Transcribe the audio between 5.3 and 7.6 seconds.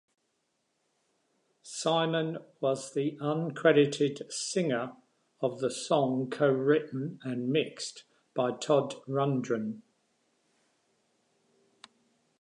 of the song co-written and